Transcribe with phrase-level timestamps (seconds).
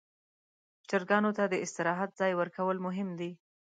[0.89, 3.31] چرګانو ته د استراحت ځای ورکول مهم دي.